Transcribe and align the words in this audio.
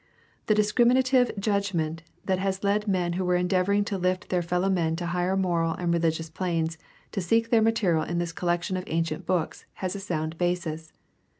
The 0.47 0.55
discriminative 0.55 1.29
judg 1.37 1.75
ment 1.75 2.01
that 2.25 2.39
has 2.39 2.63
led 2.63 2.87
men 2.87 3.13
who 3.13 3.23
were 3.23 3.35
endeavoring 3.35 3.85
to 3.85 3.99
Hft 3.99 4.29
their 4.29 4.41
fellow 4.41 4.67
men 4.67 4.95
to 4.95 5.05
higher 5.05 5.37
moral 5.37 5.75
and 5.75 5.93
religious 5.93 6.27
planes 6.27 6.79
to 7.11 7.21
seek 7.21 7.51
their 7.51 7.61
material 7.61 8.01
in 8.01 8.17
this 8.17 8.31
collection 8.33 8.77
of 8.77 8.83
ancient 8.87 9.27
books 9.27 9.65
has 9.73 9.95
a 9.95 9.99
sound 9.99 10.39
basis. 10.39 10.91